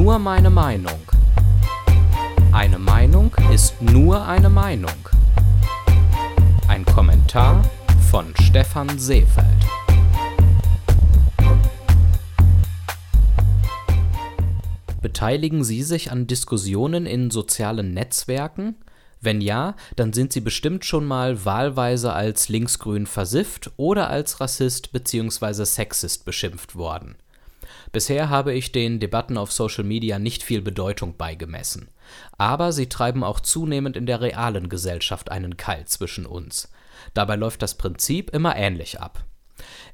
[0.00, 1.00] nur meine Meinung.
[2.52, 5.08] Eine Meinung ist nur eine Meinung.
[6.68, 7.68] Ein Kommentar
[8.08, 9.44] von Stefan Seefeld.
[15.02, 18.76] Beteiligen Sie sich an Diskussionen in sozialen Netzwerken?
[19.20, 24.92] Wenn ja, dann sind Sie bestimmt schon mal wahlweise als linksgrün versifft oder als Rassist
[24.92, 25.64] bzw.
[25.64, 27.16] Sexist beschimpft worden.
[27.92, 31.88] Bisher habe ich den Debatten auf Social Media nicht viel Bedeutung beigemessen.
[32.36, 36.70] Aber sie treiben auch zunehmend in der realen Gesellschaft einen Keil zwischen uns.
[37.14, 39.24] Dabei läuft das Prinzip immer ähnlich ab.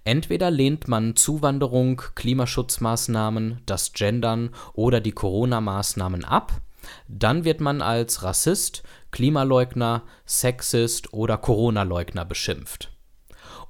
[0.05, 6.61] Entweder lehnt man Zuwanderung, Klimaschutzmaßnahmen, das Gendern oder die Corona-Maßnahmen ab,
[7.09, 12.91] dann wird man als Rassist, Klimaleugner, Sexist oder Corona-Leugner beschimpft.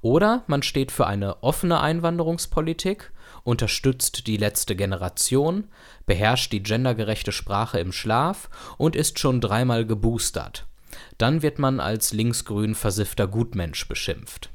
[0.00, 3.12] Oder man steht für eine offene Einwanderungspolitik,
[3.44, 5.68] unterstützt die letzte Generation,
[6.06, 10.66] beherrscht die gendergerechte Sprache im Schlaf und ist schon dreimal geboostert.
[11.18, 14.50] Dann wird man als linksgrün versiffter Gutmensch beschimpft.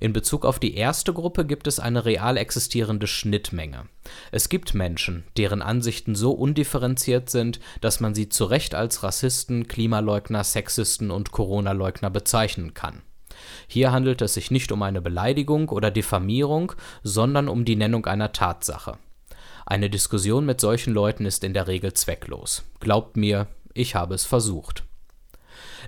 [0.00, 3.86] In Bezug auf die erste Gruppe gibt es eine real existierende Schnittmenge.
[4.30, 9.66] Es gibt Menschen, deren Ansichten so undifferenziert sind, dass man sie zu Recht als Rassisten,
[9.66, 13.02] Klimaleugner, Sexisten und Corona-Leugner bezeichnen kann.
[13.66, 18.32] Hier handelt es sich nicht um eine Beleidigung oder Diffamierung, sondern um die Nennung einer
[18.32, 18.98] Tatsache.
[19.66, 22.64] Eine Diskussion mit solchen Leuten ist in der Regel zwecklos.
[22.80, 24.84] Glaubt mir, ich habe es versucht.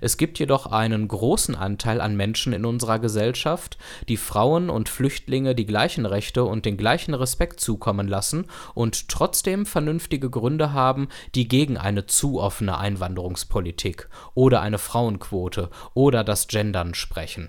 [0.00, 5.55] Es gibt jedoch einen großen Anteil an Menschen in unserer Gesellschaft, die Frauen und Flüchtlinge
[5.55, 11.48] die gleichen Rechte und den gleichen Respekt zukommen lassen und trotzdem vernünftige Gründe haben, die
[11.48, 17.48] gegen eine zu offene Einwanderungspolitik oder eine Frauenquote oder das Gendern sprechen.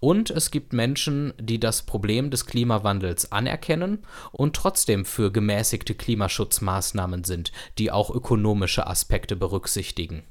[0.00, 7.24] Und es gibt Menschen, die das Problem des Klimawandels anerkennen und trotzdem für gemäßigte Klimaschutzmaßnahmen
[7.24, 10.24] sind, die auch ökonomische Aspekte berücksichtigen.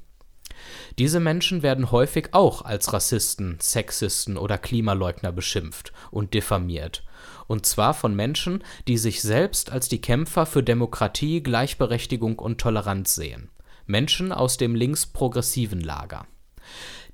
[0.98, 7.02] Diese Menschen werden häufig auch als Rassisten, Sexisten oder Klimaleugner beschimpft und diffamiert,
[7.48, 13.14] und zwar von Menschen, die sich selbst als die Kämpfer für Demokratie, Gleichberechtigung und Toleranz
[13.14, 13.50] sehen,
[13.86, 16.26] Menschen aus dem linksprogressiven Lager.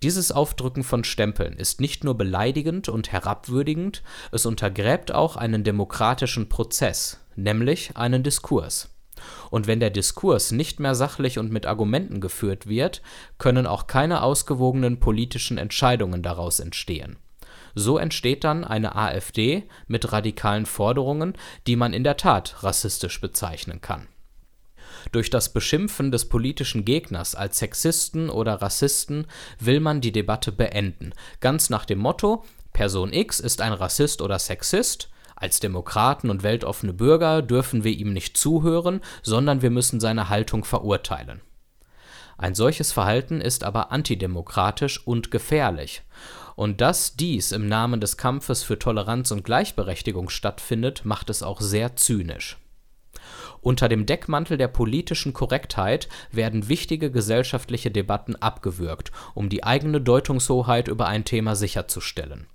[0.02, 6.48] Dieses Aufdrücken von Stempeln ist nicht nur beleidigend und herabwürdigend, es untergräbt auch einen demokratischen
[6.48, 8.90] Prozess, nämlich einen Diskurs.
[9.50, 13.02] Und wenn der Diskurs nicht mehr sachlich und mit Argumenten geführt wird,
[13.38, 17.16] können auch keine ausgewogenen politischen Entscheidungen daraus entstehen.
[17.74, 21.34] So entsteht dann eine AfD mit radikalen Forderungen,
[21.66, 24.08] die man in der Tat rassistisch bezeichnen kann
[25.12, 29.26] durch das Beschimpfen des politischen Gegners als Sexisten oder Rassisten
[29.58, 34.38] will man die Debatte beenden, ganz nach dem Motto Person X ist ein Rassist oder
[34.38, 35.08] Sexist,
[35.40, 40.64] als Demokraten und weltoffene Bürger dürfen wir ihm nicht zuhören, sondern wir müssen seine Haltung
[40.64, 41.40] verurteilen.
[42.36, 46.02] Ein solches Verhalten ist aber antidemokratisch und gefährlich.
[46.56, 51.60] Und dass dies im Namen des Kampfes für Toleranz und Gleichberechtigung stattfindet, macht es auch
[51.60, 52.58] sehr zynisch.
[53.62, 60.88] Unter dem Deckmantel der politischen Korrektheit werden wichtige gesellschaftliche Debatten abgewürgt, um die eigene Deutungshoheit
[60.88, 62.46] über ein Thema sicherzustellen.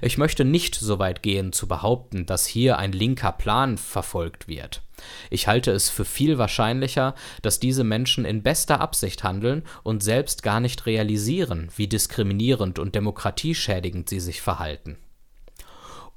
[0.00, 4.82] Ich möchte nicht so weit gehen zu behaupten, dass hier ein linker Plan verfolgt wird.
[5.30, 10.42] Ich halte es für viel wahrscheinlicher, dass diese Menschen in bester Absicht handeln und selbst
[10.42, 14.98] gar nicht realisieren, wie diskriminierend und demokratieschädigend sie sich verhalten.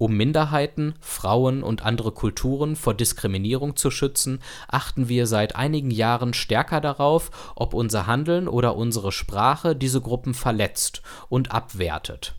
[0.02, 6.34] Um Minderheiten, Frauen und andere Kulturen vor Diskriminierung zu schützen, achten wir seit einigen Jahren
[6.34, 12.34] stärker darauf, ob unser Handeln oder unsere Sprache diese Gruppen verletzt und abwertet.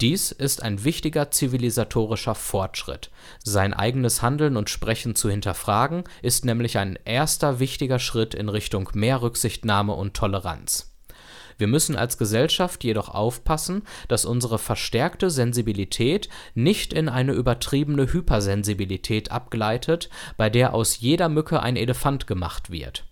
[0.00, 3.10] Dies ist ein wichtiger zivilisatorischer Fortschritt.
[3.44, 8.88] Sein eigenes Handeln und Sprechen zu hinterfragen, ist nämlich ein erster wichtiger Schritt in Richtung
[8.94, 10.90] mehr Rücksichtnahme und Toleranz.
[11.58, 19.30] Wir müssen als Gesellschaft jedoch aufpassen, dass unsere verstärkte Sensibilität nicht in eine übertriebene Hypersensibilität
[19.30, 20.08] abgleitet,
[20.38, 23.04] bei der aus jeder Mücke ein Elefant gemacht wird.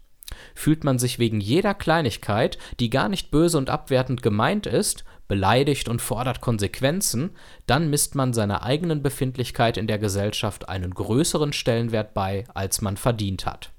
[0.55, 5.89] Fühlt man sich wegen jeder Kleinigkeit, die gar nicht böse und abwertend gemeint ist, beleidigt
[5.89, 7.31] und fordert Konsequenzen,
[7.67, 12.97] dann misst man seiner eigenen Befindlichkeit in der Gesellschaft einen größeren Stellenwert bei, als man
[12.97, 13.73] verdient hat.